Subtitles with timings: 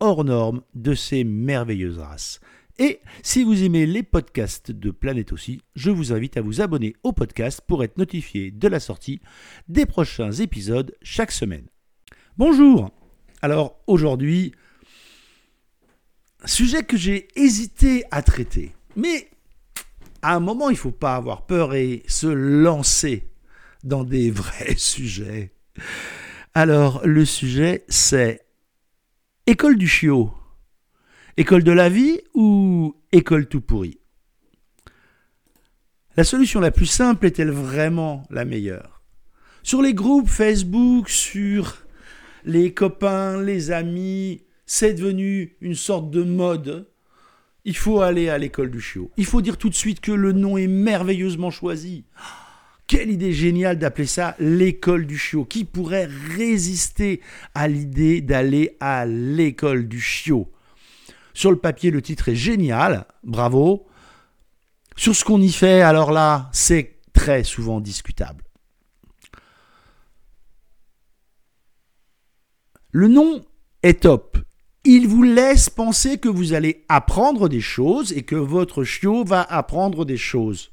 [0.00, 2.40] hors norme de ces merveilleuses races.
[2.78, 6.94] Et si vous aimez les podcasts de Planète aussi, je vous invite à vous abonner
[7.02, 9.20] au podcast pour être notifié de la sortie
[9.68, 11.66] des prochains épisodes chaque semaine.
[12.38, 12.90] Bonjour
[13.42, 14.54] Alors aujourd'hui,
[16.46, 19.28] sujet que j'ai hésité à traiter, mais
[20.22, 23.28] à un moment il ne faut pas avoir peur et se lancer
[23.84, 25.52] dans des vrais sujets.
[26.54, 28.40] Alors le sujet c'est
[29.50, 30.32] école du chiot,
[31.36, 33.98] école de la vie ou école tout pourri?
[36.16, 39.02] La solution la plus simple est-elle vraiment la meilleure?
[39.64, 41.78] Sur les groupes Facebook, sur
[42.44, 46.88] les copains, les amis, c'est devenu une sorte de mode.
[47.64, 49.10] Il faut aller à l'école du chiot.
[49.16, 52.04] Il faut dire tout de suite que le nom est merveilleusement choisi.
[52.90, 55.44] Quelle idée géniale d'appeler ça l'école du chiot.
[55.44, 57.20] Qui pourrait résister
[57.54, 60.50] à l'idée d'aller à l'école du chiot?
[61.32, 63.86] Sur le papier, le titre est génial, bravo.
[64.96, 68.42] Sur ce qu'on y fait, alors là, c'est très souvent discutable.
[72.90, 73.44] Le nom
[73.84, 74.36] est top.
[74.82, 79.42] Il vous laisse penser que vous allez apprendre des choses et que votre chiot va
[79.42, 80.72] apprendre des choses.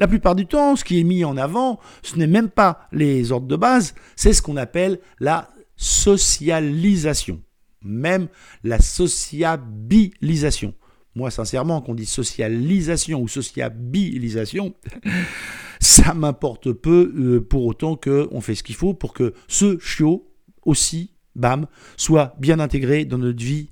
[0.00, 3.32] La plupart du temps, ce qui est mis en avant, ce n'est même pas les
[3.32, 7.42] ordres de base, c'est ce qu'on appelle la socialisation,
[7.82, 8.28] même
[8.64, 10.74] la sociabilisation.
[11.14, 14.74] Moi, sincèrement, qu'on dit socialisation ou sociabilisation,
[15.80, 20.32] ça m'importe peu euh, pour autant qu'on fait ce qu'il faut pour que ce chiot
[20.62, 21.66] aussi bam,
[21.96, 23.70] soit bien intégré dans notre vie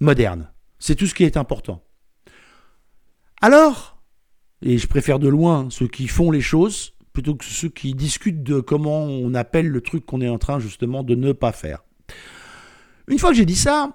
[0.00, 0.50] moderne.
[0.78, 1.84] C'est tout ce qui est important.
[3.40, 3.91] Alors,
[4.62, 8.42] et je préfère de loin ceux qui font les choses plutôt que ceux qui discutent
[8.42, 11.84] de comment on appelle le truc qu'on est en train justement de ne pas faire.
[13.08, 13.94] Une fois que j'ai dit ça,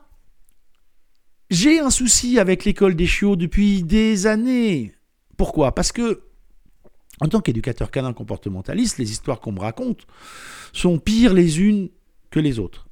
[1.50, 4.94] j'ai un souci avec l'école des chiots depuis des années.
[5.38, 5.74] Pourquoi?
[5.74, 6.24] Parce que,
[7.20, 10.06] en tant qu'éducateur canin comportementaliste, les histoires qu'on me raconte
[10.74, 11.90] sont pires les unes
[12.30, 12.88] que les autres.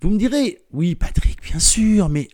[0.00, 2.28] Vous me direz, oui Patrick, bien sûr, mais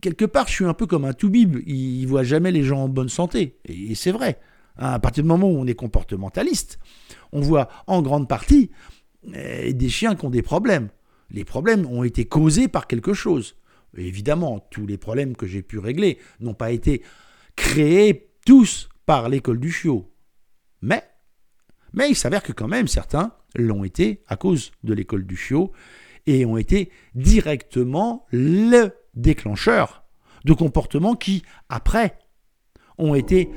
[0.00, 2.84] quelque part je suis un peu comme un toubib, il ne voit jamais les gens
[2.84, 3.58] en bonne santé.
[3.66, 4.38] Et c'est vrai.
[4.78, 6.78] Hein, à partir du moment où on est comportementaliste,
[7.32, 8.70] on voit en grande partie
[9.34, 10.88] eh, des chiens qui ont des problèmes.
[11.30, 13.56] Les problèmes ont été causés par quelque chose.
[13.96, 17.02] évidemment, tous les problèmes que j'ai pu régler n'ont pas été
[17.56, 20.12] créés tous par l'école du chiot.
[20.82, 21.02] Mais,
[21.92, 25.72] mais il s'avère que quand même certains l'ont été à cause de l'école du chiot
[26.26, 30.04] et ont été directement le déclencheur
[30.44, 32.18] de comportements qui, après,
[32.98, 33.50] ont été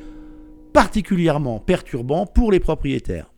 [0.73, 3.31] particulièrement perturbants pour les propriétaires.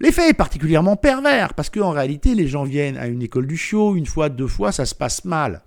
[0.00, 3.96] L'effet est particulièrement pervers parce qu'en réalité, les gens viennent à une école du chiot,
[3.96, 5.62] une fois, deux fois, ça se passe mal.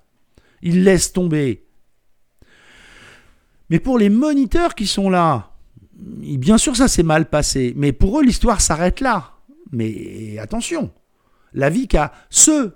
[0.63, 1.67] Ils laissent tomber.
[3.69, 5.51] Mais pour les moniteurs qui sont là,
[5.93, 9.33] bien sûr, ça s'est mal passé, mais pour eux, l'histoire s'arrête là.
[9.71, 10.91] Mais attention,
[11.53, 12.73] la vie qu'a ce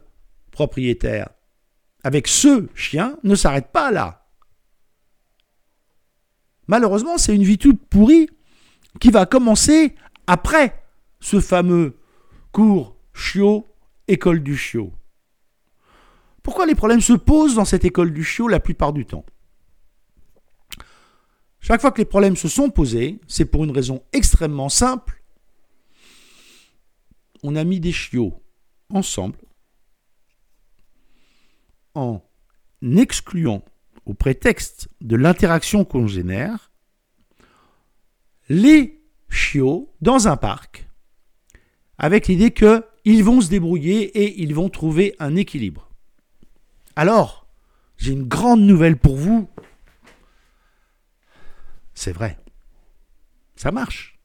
[0.51, 1.29] propriétaire
[2.07, 4.29] avec ce chien ne s'arrête pas là.
[6.67, 8.29] Malheureusement, c'est une vie toute pourrie
[9.01, 9.93] qui va commencer
[10.25, 10.81] après
[11.19, 11.99] ce fameux
[12.53, 13.67] cours chiot,
[14.07, 14.93] école du chiot.
[16.43, 19.25] Pourquoi les problèmes se posent dans cette école du chiot la plupart du temps?
[21.59, 25.21] Chaque fois que les problèmes se sont posés, c'est pour une raison extrêmement simple.
[27.43, 28.41] On a mis des chiots
[28.89, 29.37] ensemble
[31.97, 32.23] en
[32.81, 33.65] excluant,
[34.05, 36.71] au prétexte de l'interaction qu'on génère,
[38.49, 40.87] les chiots dans un parc,
[41.97, 45.89] avec l'idée qu'ils vont se débrouiller et ils vont trouver un équilibre.
[46.95, 47.47] Alors,
[47.97, 49.49] j'ai une grande nouvelle pour vous,
[51.95, 52.37] c'est vrai.
[53.55, 54.19] Ça marche.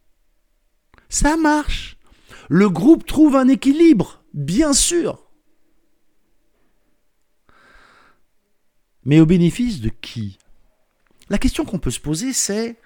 [1.08, 1.96] Ça marche.
[2.50, 5.31] Le groupe trouve un équilibre, bien sûr.
[9.04, 10.38] Mais au bénéfice de qui?
[11.28, 12.76] La question qu'on peut se poser, c'est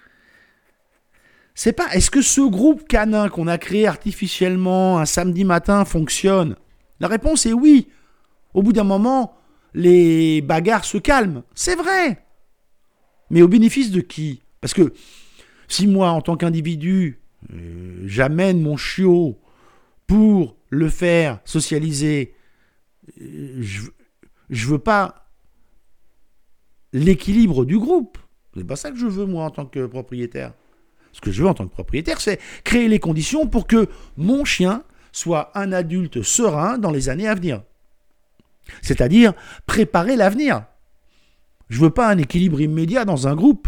[1.53, 6.55] c'est pas est-ce que ce groupe canin qu'on a créé artificiellement un samedi matin fonctionne?
[6.99, 7.87] La réponse est oui.
[8.53, 9.35] Au bout d'un moment,
[9.73, 11.43] les bagarres se calment.
[11.55, 12.25] C'est vrai.
[13.29, 14.41] Mais au bénéfice de qui?
[14.61, 14.93] Parce que
[15.67, 17.21] si moi, en tant qu'individu,
[17.53, 19.39] euh, j'amène mon chiot
[20.05, 22.35] pour le faire socialiser,
[23.21, 23.81] euh, je,
[24.49, 25.26] je veux pas
[26.97, 28.17] l'équilibre du groupe.
[28.55, 30.53] C'est pas ça que je veux moi en tant que propriétaire.
[31.13, 34.45] Ce que je veux en tant que propriétaire, c'est créer les conditions pour que mon
[34.45, 37.63] chien soit un adulte serein dans les années à venir.
[38.81, 39.33] C'est-à-dire
[39.65, 40.65] préparer l'avenir.
[41.69, 43.67] Je veux pas un équilibre immédiat dans un groupe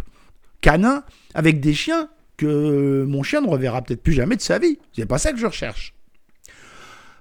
[0.61, 1.03] canin
[1.33, 4.79] avec des chiens que mon chien ne reverra peut-être plus jamais de sa vie.
[4.93, 5.93] C'est pas ça que je recherche.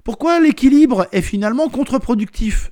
[0.05, 2.71] Pourquoi l'équilibre est finalement contre-productif?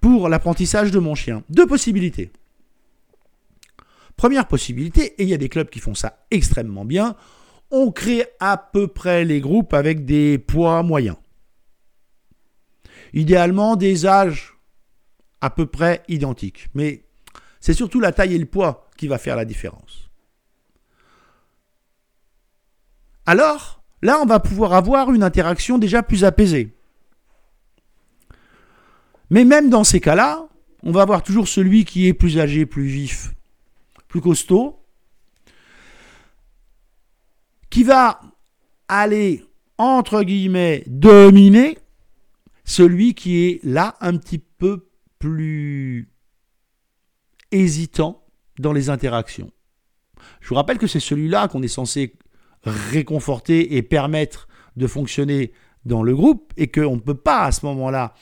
[0.00, 2.30] Pour l'apprentissage de mon chien Deux possibilités.
[4.16, 7.16] Première possibilité, et il y a des clubs qui font ça extrêmement bien,
[7.70, 11.16] on crée à peu près les groupes avec des poids moyens.
[13.12, 14.58] Idéalement des âges
[15.40, 16.68] à peu près identiques.
[16.74, 17.04] Mais
[17.60, 20.10] c'est surtout la taille et le poids qui va faire la différence.
[23.26, 26.76] Alors, là, on va pouvoir avoir une interaction déjà plus apaisée.
[29.30, 30.48] Mais même dans ces cas-là,
[30.82, 33.32] on va avoir toujours celui qui est plus âgé, plus vif,
[34.08, 34.80] plus costaud,
[37.70, 38.20] qui va
[38.88, 39.44] aller,
[39.78, 41.78] entre guillemets, dominer
[42.64, 44.88] celui qui est là un petit peu
[45.18, 46.10] plus
[47.52, 48.24] hésitant
[48.58, 49.50] dans les interactions.
[50.40, 52.16] Je vous rappelle que c'est celui-là qu'on est censé
[52.64, 55.52] réconforter et permettre de fonctionner
[55.84, 58.14] dans le groupe et qu'on ne peut pas à ce moment-là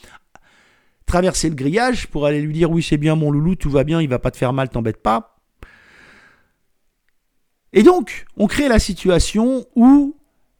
[1.08, 4.00] traverser le grillage pour aller lui dire oui c'est bien mon loulou, tout va bien,
[4.00, 5.36] il va pas te faire mal, t'embête pas.
[7.72, 10.16] Et donc, on crée la situation où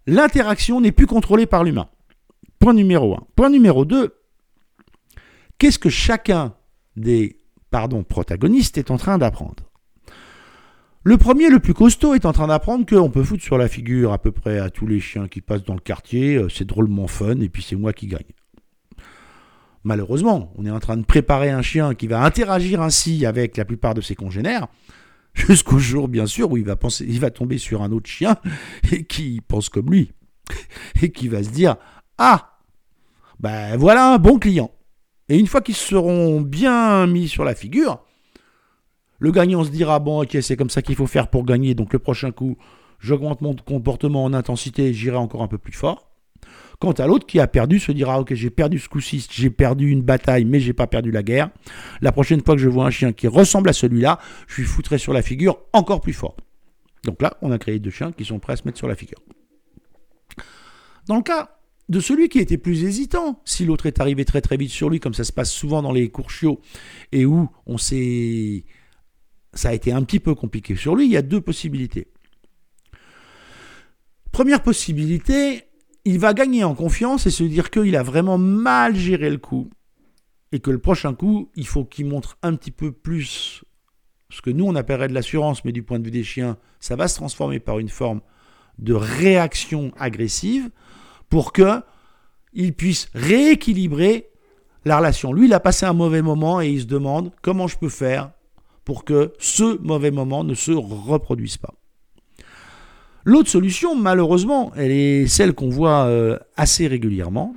[0.07, 1.89] l'interaction n'est plus contrôlée par l'humain.
[2.59, 3.27] Point numéro 1.
[3.37, 4.15] Point numéro 2.
[5.59, 6.55] Qu'est-ce que chacun
[6.97, 7.39] des
[7.71, 9.69] pardon, protagonistes est en train d'apprendre?
[11.05, 14.13] Le premier, le plus costaud, est en train d'apprendre qu'on peut foutre sur la figure
[14.13, 17.07] à peu près à tous les chiens qui passent dans le quartier, euh, c'est drôlement
[17.07, 18.27] fun, et puis c'est moi qui gagne.
[19.85, 23.65] Malheureusement, on est en train de préparer un chien qui va interagir ainsi avec la
[23.65, 24.67] plupart de ses congénères,
[25.35, 28.37] jusqu'au jour, bien sûr, où il va, tomber sur un autre chien
[28.93, 30.13] et qui pense comme lui,
[31.03, 31.77] et qui va se dire
[32.19, 32.59] Ah,
[33.41, 34.73] ben voilà un bon client.
[35.29, 38.03] Et une fois qu'ils seront bien mis sur la figure,
[39.19, 41.93] le gagnant se dira bon ok c'est comme ça qu'il faut faire pour gagner, donc
[41.93, 42.57] le prochain coup
[42.99, 46.08] j'augmente mon comportement en intensité, j'irai encore un peu plus fort.
[46.81, 49.91] Quant à l'autre qui a perdu se dira ok j'ai perdu ce coup-ci, j'ai perdu
[49.91, 51.51] une bataille mais j'ai pas perdu la guerre.
[52.01, 54.99] La prochaine fois que je vois un chien qui ressemble à celui-là, je lui foutrai
[54.99, 56.37] sur la figure encore plus fort.
[57.05, 58.95] Donc là on a créé deux chiens qui sont prêts à se mettre sur la
[58.95, 59.19] figure.
[61.07, 61.59] Dans le cas
[61.89, 65.01] de celui qui était plus hésitant, si l'autre est arrivé très très vite sur lui,
[65.01, 66.61] comme ça se passe souvent dans les cours chiots,
[67.13, 68.65] et où on s'est
[69.55, 72.09] ça a été un petit peu compliqué sur lui, il y a deux possibilités.
[74.31, 75.68] Première possibilité,
[76.09, 79.69] il va gagner en confiance et se dire qu'il a vraiment mal géré le coup
[80.53, 83.63] et que le prochain coup, il faut qu'il montre un petit peu plus
[84.31, 86.97] ce que nous on appellerait de l'assurance, mais du point de vue des chiens, ça
[86.97, 88.23] va se transformer par une forme
[88.79, 90.71] de réaction agressive
[91.29, 91.83] pour que
[92.55, 94.31] il puisse rééquilibrer
[94.87, 95.35] la relation.
[95.35, 98.31] Lui, il a passé un mauvais moment et il se demande comment je peux faire
[98.87, 101.75] pour que ce mauvais moment ne se reproduise pas.
[103.29, 107.55] L'autre solution, malheureusement, elle est celle qu'on voit euh, assez régulièrement,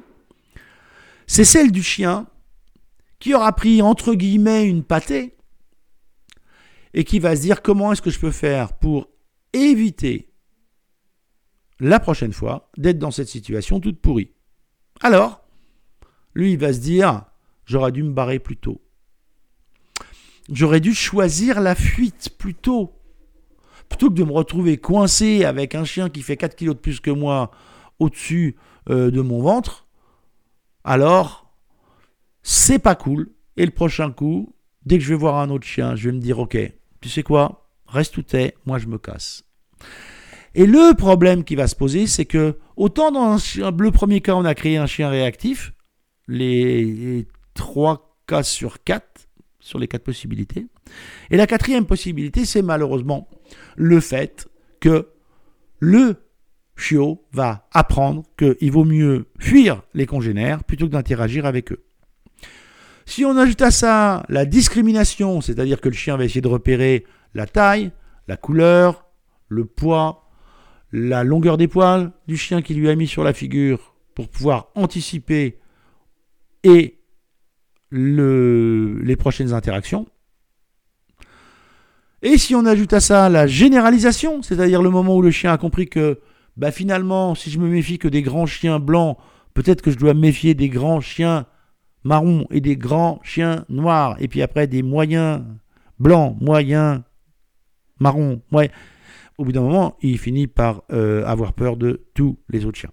[1.28, 2.28] c'est celle du chien
[3.20, 5.34] qui aura pris entre guillemets une pâtée
[6.94, 9.08] et qui va se dire comment est-ce que je peux faire pour
[9.54, 10.34] éviter
[11.80, 14.34] la prochaine fois d'être dans cette situation toute pourrie?
[15.00, 15.42] Alors,
[16.34, 17.24] lui, il va se dire,
[17.64, 18.82] j'aurais dû me barrer plus tôt.
[20.52, 23.01] J'aurais dû choisir la fuite plus tôt.
[23.92, 27.02] Plutôt que de me retrouver coincé avec un chien qui fait 4 kilos de plus
[27.02, 27.52] que moi
[28.00, 28.56] au-dessus
[28.90, 29.86] euh, de mon ventre,
[30.86, 31.54] alors
[32.42, 33.32] c'est pas cool.
[33.58, 34.56] Et le prochain coup,
[34.86, 36.58] dès que je vais voir un autre chien, je vais me dire ok,
[37.02, 39.44] tu sais quoi, reste où t'es, moi je me casse.
[40.56, 44.46] Et le problème qui va se poser, c'est que autant dans le premier cas, on
[44.46, 45.74] a créé un chien réactif,
[46.30, 49.11] les 3 cas sur 4,
[49.62, 50.68] sur les quatre possibilités.
[51.30, 53.30] Et la quatrième possibilité, c'est malheureusement
[53.78, 54.50] le fait
[54.80, 55.08] que
[55.80, 56.16] le
[56.76, 61.84] chiot va apprendre qu'il vaut mieux fuir les congénères plutôt que d'interagir avec eux.
[63.06, 67.06] Si on ajoute à ça la discrimination, c'est-à-dire que le chien va essayer de repérer
[67.34, 67.92] la taille,
[68.28, 69.06] la couleur,
[69.48, 70.30] le poids,
[70.92, 74.70] la longueur des poils du chien qui lui a mis sur la figure pour pouvoir
[74.76, 75.60] anticiper
[76.64, 77.01] et
[77.92, 80.08] le, les prochaines interactions.
[82.24, 85.58] Et si on ajoute à ça la généralisation, c'est-à-dire le moment où le chien a
[85.58, 86.20] compris que
[86.58, 89.18] bah finalement, si je me méfie que des grands chiens blancs,
[89.54, 91.46] peut-être que je dois me méfier des grands chiens
[92.04, 95.44] marrons et des grands chiens noirs, et puis après des moyens
[96.00, 97.02] blancs, moyens
[98.00, 98.72] marrons, ouais.
[99.38, 102.92] Au bout d'un moment, il finit par euh, avoir peur de tous les autres chiens.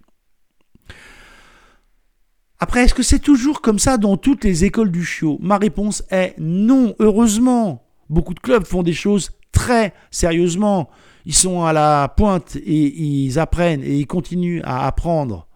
[2.61, 5.37] Après, est-ce que c'est toujours comme ça dans toutes les écoles du chiot?
[5.41, 7.87] Ma réponse est non, heureusement.
[8.09, 10.89] Beaucoup de clubs font des choses très sérieusement.
[11.25, 15.47] Ils sont à la pointe et ils apprennent et ils continuent à apprendre.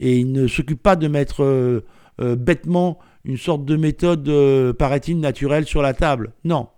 [0.00, 1.84] Et ils ne s'occupent pas de mettre euh,
[2.20, 6.32] euh, bêtement une sorte de méthode, euh, paraît-il, naturelle sur la table.
[6.42, 6.68] Non.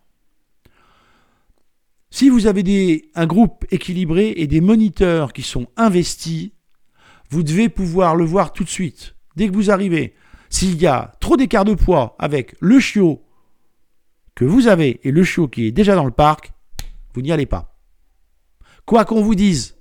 [2.11, 6.51] Si vous avez un groupe équilibré et des moniteurs qui sont investis,
[7.31, 10.13] vous devez pouvoir le voir tout de suite dès que vous arrivez,
[10.51, 13.25] s'il y a trop d'écart de poids avec le chiot
[14.35, 16.53] que vous avez et le chiot qui est déjà dans le parc,
[17.15, 17.75] vous n'y allez pas.
[18.85, 19.79] Quoi qu'on vous dise,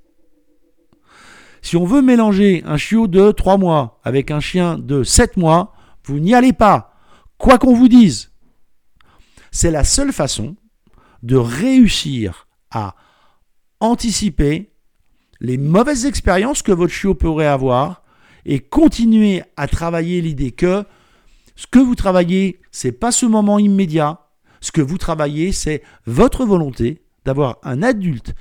[1.62, 5.74] si on veut mélanger un chiot de 3 mois avec un chien de 7 mois,
[6.06, 6.94] vous n'y allez pas.
[7.38, 8.32] Quoi qu'on vous dise.
[9.52, 10.56] C'est la seule façon
[11.22, 12.96] de réussir à
[13.82, 14.72] anticiper
[15.42, 18.04] les mauvaises expériences que votre chiot pourrait avoir
[18.46, 20.86] et continuer à travailler l'idée que
[21.56, 24.28] ce que vous travaillez, c'est pas ce moment immédiat.
[24.62, 28.34] Ce que vous travaillez, c'est votre volonté d'avoir un adulte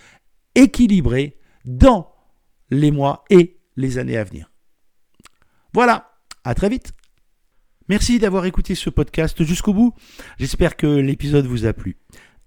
[0.55, 2.13] équilibré dans
[2.71, 4.51] les mois et les années à venir.
[5.75, 6.13] Voilà,
[6.45, 6.93] à très vite.
[7.89, 9.95] Merci d'avoir écouté ce podcast jusqu'au bout.
[10.39, 11.97] J'espère que l'épisode vous a plu.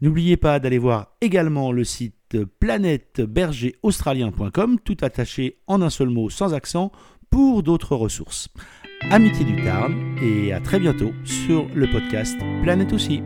[0.00, 2.14] N'oubliez pas d'aller voir également le site
[2.60, 6.92] planètebergeraustralien.com, tout attaché en un seul mot sans accent,
[7.30, 8.48] pour d'autres ressources.
[9.10, 13.20] Amitié du Tarn et à très bientôt sur le podcast Planète aussi.